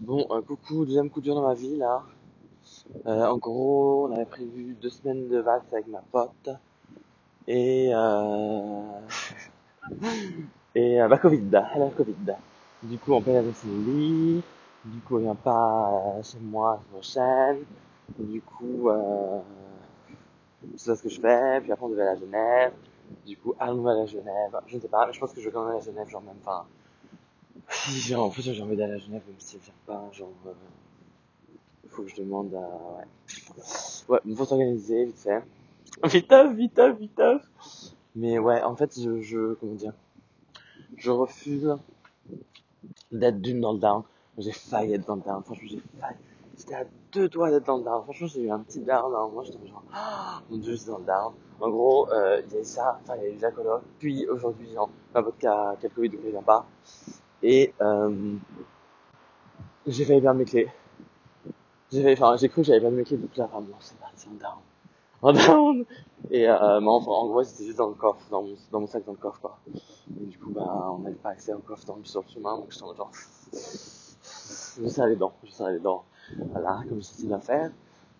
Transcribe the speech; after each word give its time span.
Bon, 0.00 0.26
euh, 0.30 0.42
coucou, 0.42 0.84
deuxième 0.84 1.08
coup 1.08 1.20
dur 1.22 1.34
dans 1.34 1.46
ma 1.46 1.54
vie 1.54 1.76
là. 1.76 2.02
Euh, 3.06 3.26
en 3.26 3.38
gros, 3.38 4.08
on 4.08 4.14
avait 4.14 4.26
prévu 4.26 4.76
deux 4.80 4.90
semaines 4.90 5.28
de 5.28 5.38
vacances 5.38 5.72
avec 5.72 5.86
ma 5.86 6.02
pote. 6.12 6.50
Et 7.48 7.90
euh... 7.94 8.82
et 10.74 11.00
euh, 11.00 11.08
bah 11.08 11.18
Covid, 11.18 11.48
elle 11.74 11.82
a 11.82 11.90
Covid. 11.96 12.14
Du 12.82 12.98
coup, 12.98 13.12
on 13.12 13.22
paye 13.22 13.36
avec 13.36 13.56
son 13.56 13.68
lit. 13.68 14.42
Du 14.84 15.00
coup, 15.00 15.16
elle 15.16 15.24
vient 15.24 15.34
pas 15.34 15.90
euh, 16.18 16.22
chez 16.22 16.38
moi 16.40 16.80
la 16.92 17.00
semaine 17.00 17.56
prochaine. 17.56 17.64
Du 18.18 18.42
coup, 18.42 18.90
euh... 18.90 19.40
c'est 20.76 20.86
ça 20.90 20.96
ce 20.96 21.02
que 21.04 21.08
je 21.08 21.20
fais. 21.20 21.60
Puis 21.62 21.72
après, 21.72 21.86
on 21.86 21.88
devait 21.88 22.02
aller 22.02 22.18
à 22.18 22.20
Genève. 22.20 22.72
Du 23.26 23.36
coup, 23.38 23.54
allons 23.58 23.86
aller 23.86 24.02
à 24.02 24.06
Genève. 24.06 24.60
Je 24.66 24.76
ne 24.76 24.80
sais 24.80 24.88
pas, 24.88 25.06
mais 25.06 25.12
je 25.14 25.20
pense 25.20 25.32
que 25.32 25.40
je 25.40 25.46
vais 25.46 25.52
quand 25.52 25.62
même 25.64 25.70
aller 25.76 25.80
à 25.80 25.84
Genève, 25.90 26.08
genre 26.08 26.22
même, 26.22 26.36
enfin, 26.44 26.64
si, 27.86 28.00
genre, 28.00 28.26
en 28.26 28.30
fait, 28.30 28.42
j'ai 28.42 28.62
envie 28.62 28.76
d'aller 28.76 28.94
à 28.94 28.98
Genève, 28.98 29.22
même 29.26 29.36
si 29.38 29.58
vient 29.58 29.72
pas, 29.86 30.08
genre, 30.12 30.28
euh, 30.46 30.52
faut 31.88 32.02
que 32.02 32.08
je 32.08 32.16
demande 32.16 32.52
à, 32.54 32.58
ouais. 32.58 33.04
Ouais, 34.08 34.20
il 34.24 34.36
faut 34.36 34.44
s'organiser, 34.44 35.04
vite 35.04 35.18
fait. 35.18 35.42
Viteuf, 36.04 36.54
viteuf, 36.54 36.98
viteuf. 36.98 37.42
Mais 38.14 38.38
ouais, 38.38 38.62
en 38.62 38.76
fait, 38.76 38.98
je, 39.00 39.20
je, 39.20 39.54
comment 39.54 39.74
dire, 39.74 39.92
je 40.96 41.10
refuse 41.10 41.76
d'être 43.12 43.40
d'une 43.40 43.60
dans 43.60 43.72
le 43.72 43.78
down. 43.78 44.02
J'ai 44.38 44.52
failli 44.52 44.94
être 44.94 45.06
dans 45.06 45.16
le 45.16 45.22
down, 45.22 45.42
franchement, 45.42 45.68
j'ai 45.68 45.82
failli. 46.00 46.16
J'étais 46.58 46.74
à 46.74 46.84
deux 47.12 47.28
doigts 47.28 47.50
d'être 47.50 47.66
dans 47.66 47.78
le 47.78 47.84
down. 47.84 48.02
Franchement, 48.02 48.26
j'ai 48.26 48.42
eu 48.42 48.50
un 48.50 48.60
petit 48.60 48.80
down, 48.80 49.12
hein. 49.14 49.28
moi, 49.32 49.44
j'étais 49.44 49.66
genre, 49.66 49.82
oh, 49.94 50.42
mon 50.50 50.58
dieu, 50.58 50.76
dans 50.86 50.98
le 50.98 51.04
down. 51.04 51.32
En 51.60 51.70
gros, 51.70 52.10
euh, 52.12 52.42
il 52.46 52.54
y 52.54 52.56
a 52.56 52.60
eu 52.60 52.64
ça, 52.64 53.00
enfin, 53.02 53.14
il 53.16 53.22
y 53.22 53.26
a 53.26 53.28
eu 53.30 53.38
la 53.38 53.50
puis 53.98 54.26
aujourd'hui, 54.26 54.72
genre, 54.72 54.90
ma 55.14 55.22
Covid, 55.22 56.10
donc 56.10 56.20
il 56.24 56.30
vient 56.30 56.42
pas. 56.42 56.66
Et, 57.48 57.72
euh, 57.80 58.34
j'ai 59.86 60.04
failli 60.04 60.20
perdre 60.20 60.40
mes 60.40 60.44
clés. 60.44 60.68
J'ai 61.92 62.16
cru 62.16 62.48
que 62.48 62.62
j'avais 62.64 62.80
perdu 62.80 62.96
mes 62.96 63.04
clés, 63.04 63.18
donc 63.18 63.36
là, 63.36 63.46
vraiment, 63.46 63.68
c'est 63.78 63.96
parti 63.98 64.26
en 64.28 64.32
down. 64.32 64.58
En 65.22 65.32
down! 65.32 65.84
Et, 66.32 66.48
euh, 66.48 66.80
mais 66.80 66.88
en 66.88 67.28
gros, 67.28 67.44
c'était 67.44 67.66
juste 67.66 67.78
dans 67.78 67.86
le 67.86 67.94
coffre, 67.94 68.28
dans 68.32 68.42
mon, 68.80 68.86
sac 68.88 69.04
dans 69.04 69.12
le 69.12 69.18
coffre, 69.18 69.40
quoi. 69.40 69.58
Et 70.20 70.26
du 70.26 70.36
coup, 70.38 70.50
bah, 70.50 70.88
on 70.90 70.98
n'avait 70.98 71.14
pas 71.14 71.28
accès 71.28 71.52
au 71.52 71.60
coffre 71.60 71.84
dans, 71.86 71.96
sur 72.02 72.22
le 72.22 72.28
chemin, 72.34 72.56
donc 72.56 72.72
j'étais 72.72 72.82
en 72.82 72.94
genre, 72.96 73.12
je 73.52 74.88
serrais 74.88 75.10
les 75.10 75.16
dents, 75.16 75.32
je 75.44 75.52
serrais 75.52 75.74
les 75.74 75.78
dents. 75.78 76.02
Voilà, 76.50 76.80
comme 76.88 77.00
sais 77.00 77.28
bien 77.28 77.38
faire. 77.38 77.70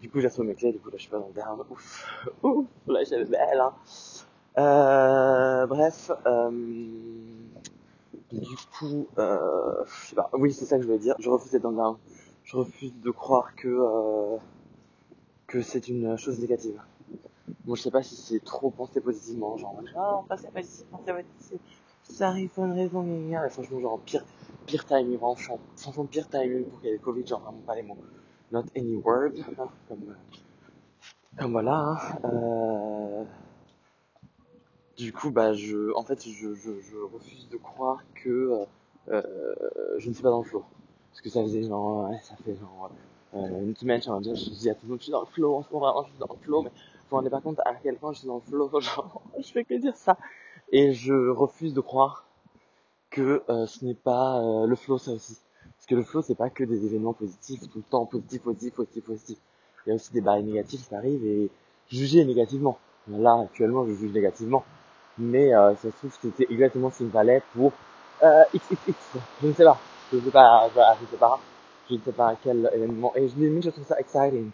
Du 0.00 0.08
coup, 0.08 0.20
j'ai 0.20 0.28
retrouvé 0.28 0.46
mes 0.46 0.54
clés, 0.54 0.70
du 0.70 0.78
coup, 0.78 0.90
là, 0.90 0.98
je 0.98 1.02
suis 1.02 1.10
pas 1.10 1.18
dans 1.18 1.26
le 1.26 1.32
down. 1.32 1.64
Ouf, 1.68 2.30
ouf, 2.44 2.66
là, 2.86 3.02
j'avais 3.02 3.24
belle, 3.24 3.58
hein. 3.58 3.74
Euh, 4.58 5.66
bref, 5.66 6.12
euh, 6.26 6.50
du 8.32 8.56
coup, 8.78 9.06
euh, 9.18 9.84
je 9.86 10.08
sais 10.08 10.16
pas, 10.16 10.30
oui, 10.32 10.52
c'est 10.52 10.64
ça 10.64 10.76
que 10.76 10.82
je 10.82 10.86
voulais 10.86 10.98
dire. 10.98 11.14
Je 11.18 11.30
refuse 11.30 11.52
d'être 11.52 11.62
dans 11.62 11.70
le 11.70 11.76
down. 11.76 11.96
Je 12.44 12.56
refuse 12.56 12.92
de 13.00 13.10
croire 13.10 13.54
que, 13.56 13.68
euh, 13.68 14.36
que 15.46 15.62
c'est 15.62 15.88
une 15.88 16.16
chose 16.16 16.38
négative. 16.40 16.80
Bon, 17.64 17.74
je 17.74 17.82
sais 17.82 17.90
pas 17.90 18.02
si 18.02 18.16
c'est 18.16 18.42
trop 18.42 18.70
penser 18.70 19.00
positivement, 19.00 19.56
genre, 19.56 19.80
ah, 19.96 20.22
penser 20.28 20.48
positif, 20.52 20.86
penser 20.86 21.12
positif, 21.12 21.60
ça 22.02 22.28
arrive 22.28 22.48
pour 22.50 22.64
une 22.64 22.72
raison. 22.72 23.04
Et 23.04 23.50
franchement, 23.50 23.80
genre, 23.80 24.00
pire, 24.00 24.24
pire 24.66 24.84
timing, 24.84 25.18
franchement, 25.18 25.58
pire 26.10 26.28
timing 26.28 26.64
pour 26.64 26.80
qu'il 26.80 26.90
y 26.90 26.92
ait 26.92 26.96
le 26.96 27.02
Covid, 27.02 27.26
genre, 27.26 27.40
vraiment 27.40 27.62
pas 27.66 27.74
les 27.74 27.82
mots. 27.82 27.96
Not 28.52 28.64
any 28.76 28.96
word, 28.96 29.32
comme, 29.88 30.14
comme 31.38 31.52
voilà, 31.52 31.74
hein, 31.74 32.18
euh, 32.24 32.95
du 34.96 35.12
coup, 35.12 35.30
bah, 35.30 35.54
je, 35.54 35.94
en 35.94 36.02
fait, 36.02 36.26
je, 36.26 36.54
je, 36.54 36.80
je 36.80 36.96
refuse 37.12 37.48
de 37.50 37.56
croire 37.56 38.02
que 38.14 38.66
euh, 39.08 39.22
je 39.98 40.08
ne 40.08 40.14
suis 40.14 40.22
pas 40.22 40.30
dans 40.30 40.42
le 40.42 40.44
flow. 40.44 40.64
Parce 41.10 41.20
que 41.20 41.30
ça 41.30 41.42
faisait 41.42 41.62
genre, 41.62 42.10
ouais, 42.10 42.18
ça 42.22 42.34
fait 42.44 42.54
genre 42.56 42.90
euh, 43.34 43.60
une 43.64 43.76
semaine, 43.76 44.00
je, 44.02 44.34
je 44.34 44.50
dis 44.50 44.70
à 44.70 44.74
tout 44.74 44.84
le 44.84 44.90
monde, 44.90 44.98
je 44.98 45.04
suis 45.04 45.12
dans 45.12 45.20
le 45.20 45.26
flow, 45.26 45.56
en 45.56 45.62
ce 45.62 45.72
moment, 45.72 45.86
vraiment, 45.86 46.04
je 46.04 46.10
suis 46.10 46.18
dans 46.18 46.28
le 46.30 46.44
flow, 46.44 46.62
mais 46.62 46.70
vous 46.70 47.10
vous 47.10 47.16
rendez 47.16 47.30
pas 47.30 47.40
compte 47.40 47.60
à 47.64 47.74
quel 47.74 47.96
point 47.96 48.12
je 48.12 48.18
suis 48.20 48.28
dans 48.28 48.36
le 48.36 48.40
flow, 48.40 48.80
genre, 48.80 49.22
je 49.38 49.52
fais 49.52 49.64
que 49.64 49.74
dire 49.74 49.96
ça. 49.96 50.16
Et 50.72 50.92
je 50.92 51.28
refuse 51.28 51.74
de 51.74 51.80
croire 51.80 52.26
que 53.10 53.42
euh, 53.48 53.66
ce 53.66 53.84
n'est 53.84 53.94
pas 53.94 54.40
euh, 54.40 54.66
le 54.66 54.76
flow, 54.76 54.98
ça 54.98 55.12
aussi. 55.12 55.38
Parce 55.76 55.86
que 55.86 55.94
le 55.94 56.02
flow, 56.02 56.22
c'est 56.22 56.34
pas 56.34 56.50
que 56.50 56.64
des 56.64 56.84
événements 56.84 57.12
positifs, 57.12 57.60
tout 57.60 57.78
le 57.78 57.82
temps, 57.82 58.06
positif, 58.06 58.42
positif, 58.42 58.74
positif, 58.74 59.04
positif. 59.04 59.38
Il 59.86 59.90
y 59.90 59.92
a 59.92 59.94
aussi 59.94 60.12
des 60.12 60.20
barres 60.20 60.42
négatifs 60.42 60.88
qui 60.88 60.94
arrivent 60.94 61.24
et 61.24 61.50
juger 61.88 62.24
négativement. 62.24 62.78
Là, 63.08 63.40
actuellement, 63.44 63.86
je 63.86 63.92
juge 63.92 64.12
négativement 64.12 64.64
mais 65.18 65.54
euh, 65.54 65.74
ça 65.76 65.90
se 65.90 65.96
trouve 65.96 66.12
c'était 66.20 66.46
exactement 66.50 66.90
ce 66.90 66.98
qu'il 66.98 67.06
me 67.06 67.12
fallait 67.12 67.42
pour 67.52 67.74
euh, 68.22 68.44
XXX. 68.54 69.16
Je 69.40 69.46
ne 69.48 69.52
sais 69.52 69.64
pas. 69.64 69.80
Je 70.12 70.16
ne 70.18 70.22
sais 70.22 70.30
pas, 70.30 70.70
je 70.98 71.04
ne 71.04 71.08
sais 71.08 71.16
pas. 71.16 71.40
Je 71.88 71.94
ne 71.94 72.00
sais 72.02 72.12
pas 72.12 72.36
quel 72.42 72.70
événement. 72.74 73.12
Et 73.16 73.28
je 73.28 73.36
limite, 73.36 73.64
je 73.64 73.70
trouve 73.70 73.86
ça 73.86 73.98
exciting. 73.98 74.50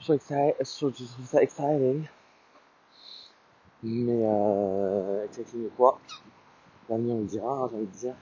Je 0.00 0.04
trouve, 0.06 0.16
exci- 0.16 0.54
je 0.60 0.78
trouve, 1.14 1.26
ça 1.26 1.42
exciting. 1.42 2.06
Mais 3.82 4.20
euh, 4.26 5.24
exciting 5.24 5.70
quoi? 5.78 5.98
L'avenir 6.88 7.16
on 7.16 7.20
le 7.20 7.26
dira, 7.26 7.52
hein, 7.52 7.68
j'ai 7.70 7.76
envie 7.78 7.86
de 7.86 7.92
dire. 7.92 8.16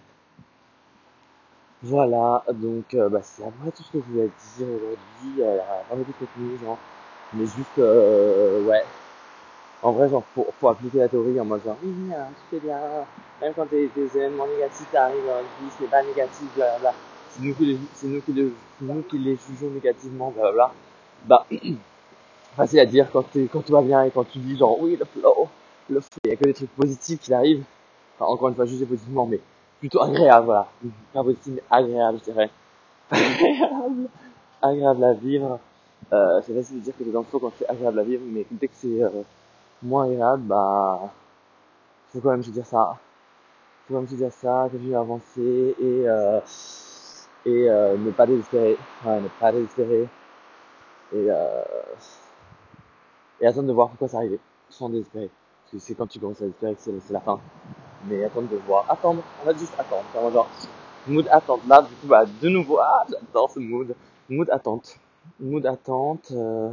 Voilà, 1.83 2.45
donc 2.55 2.95
euh, 2.95 3.09
bah, 3.11 3.21
c'est 3.23 3.43
à 3.45 3.51
peu 3.51 3.59
près 3.59 3.73
tout 3.73 3.83
ce 3.83 3.93
que 3.93 4.01
je 4.01 4.07
voulais 4.07 4.31
dire 4.57 4.69
aujourd'hui. 4.71 5.43
Euh, 5.43 5.59
pas 5.89 5.95
beaucoup 5.97 6.13
de 6.13 6.17
contenu, 6.19 6.57
genre. 6.59 6.81
Mais 7.33 7.47
juste, 7.47 7.79
euh, 7.79 8.61
ouais, 8.61 8.87
en 9.85 9.93
vrai, 9.93 10.09
genre, 10.09 10.25
faut, 10.35 10.47
faut 10.59 10.69
appliquer 10.69 10.99
la 10.99 11.09
théorie 11.09 11.39
en 11.39 11.45
mode 11.45 11.63
genre, 11.63 11.77
oui, 11.85 11.93
hein, 12.11 12.29
tout 12.51 12.57
est 12.57 12.61
bien, 12.61 12.81
même 13.41 13.53
quand 13.55 13.69
des, 13.71 13.89
des 13.95 14.17
événements 14.17 14.47
négatifs 14.47 14.95
arrivent 14.95 15.27
dans 15.27 15.37
la 15.37 15.43
vie, 15.43 15.73
c'est 15.79 15.91
pas 15.91 16.03
négatif, 16.03 16.47
blablabla. 16.57 16.95
C'est 17.29 17.43
nous 17.43 17.55
qui 17.55 17.67
les, 17.67 17.79
c'est 17.95 18.07
nous 18.07 18.23
qui 18.23 18.33
les, 18.33 18.53
nous 18.81 19.03
qui 19.03 19.19
les 19.19 19.37
jugeons 19.37 19.71
négativement, 19.75 20.31
blablabla. 20.31 20.73
Bah, 21.27 21.47
facile 22.57 22.79
à 22.81 22.87
dire 22.87 23.09
quand 23.13 23.25
t'es, 23.31 23.47
quand 23.53 23.61
tout 23.61 23.73
va 23.73 23.83
bien 23.83 24.03
et 24.05 24.11
quand 24.11 24.25
tu 24.25 24.39
dis 24.39 24.57
genre, 24.57 24.81
oui, 24.81 24.97
le 24.97 25.05
flow, 25.05 25.49
le 25.91 26.01
flow, 26.01 26.19
il 26.25 26.31
y 26.31 26.33
a 26.33 26.37
que 26.37 26.45
des 26.45 26.55
trucs 26.55 26.75
positifs 26.75 27.21
qui 27.21 27.35
arrivent. 27.35 27.65
Enfin, 28.17 28.33
encore 28.33 28.49
une 28.49 28.55
fois, 28.55 28.65
juger 28.65 28.87
positivement, 28.87 29.27
mais 29.27 29.41
plutôt 29.81 30.01
agréable, 30.01 30.47
voilà. 30.47 30.67
Pas 31.13 31.23
positif, 31.23 31.53
mais 31.57 31.63
agréable, 31.71 32.19
je 32.21 32.33
dirais. 32.33 32.51
agréable, 33.11 34.09
agréable 34.63 35.05
à 35.05 35.13
vivre. 35.13 35.59
Euh, 36.11 36.41
c'est 36.47 36.55
facile 36.55 36.79
de 36.79 36.85
dire 36.85 36.95
que 36.97 37.05
t'es 37.05 37.11
dans 37.11 37.21
le 37.21 37.27
flow 37.27 37.39
quand 37.39 37.53
c'est 37.59 37.69
agréable 37.69 37.99
à 37.99 38.03
vivre, 38.03 38.23
mais 38.27 38.47
dès 38.51 38.69
que 38.69 38.75
c'est, 38.77 39.03
euh, 39.03 39.11
moins 39.83 40.05
agréable, 40.05 40.43
bah, 40.45 41.01
faut 42.13 42.21
quand 42.21 42.31
même 42.31 42.43
se 42.43 42.51
dire 42.51 42.67
ça. 42.67 42.97
Faut 43.87 43.95
quand 43.95 44.01
même 44.01 44.09
se 44.09 44.15
dire 44.15 44.33
ça, 44.33 44.69
continuer 44.71 44.95
à 44.95 45.01
avancer 45.01 45.75
et, 45.79 46.09
euh, 46.09 46.41
et 47.45 47.69
euh, 47.69 47.97
ne 47.97 48.11
pas 48.11 48.27
désespérer. 48.27 48.79
Ouais, 49.05 49.21
ne 49.21 49.29
pas 49.41 49.53
désespérer. 49.53 50.09
Et, 51.13 51.27
euh, 51.31 51.63
et 53.41 53.47
attendre 53.47 53.69
de 53.69 53.73
voir 53.73 53.89
pourquoi 53.89 54.09
ça 54.09 54.19
arrive, 54.19 54.39
sans 54.71 54.89
désespérer. 54.89 55.31
Parce 55.65 55.73
que 55.73 55.79
c'est 55.79 55.95
quand 55.95 56.07
tu 56.07 56.19
commences 56.19 56.41
à 56.41 56.45
désespérer 56.45 56.75
que 56.75 56.81
c'est 56.81 57.13
la 57.13 57.21
fin. 57.21 57.41
Mais 58.07 58.25
attendre 58.25 58.49
de 58.49 58.57
voir. 58.57 58.87
Attendre, 58.89 59.23
on 59.43 59.47
va 59.47 59.53
juste 59.53 59.75
attendre. 59.79 60.05
Enfin, 60.15 60.31
genre, 60.31 60.49
mood 61.07 61.29
attente. 61.31 61.61
Là, 61.69 61.83
du 61.83 61.95
coup, 61.95 62.07
bah, 62.07 62.25
de 62.27 62.49
nouveau, 62.49 62.79
ah, 62.79 63.05
j'adore 63.09 63.51
ce 63.51 63.59
mood. 63.61 63.95
Mood 64.29 64.49
attente. 64.51 64.99
Mood 65.41 65.67
attente. 65.67 66.33
Euh, 66.33 66.71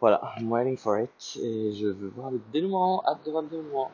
voilà, 0.00 0.20
I'm 0.38 0.48
waiting 0.50 0.76
for 0.78 0.98
it 0.98 1.38
et 1.42 1.74
je 1.74 1.86
veux 1.86 2.08
voir 2.10 2.30
le 2.30 2.38
dénouement, 2.52 3.02
hâte 3.06 3.24
de 3.24 3.30
voir 3.30 3.42
le 3.42 3.48
dénouement. 3.50 3.92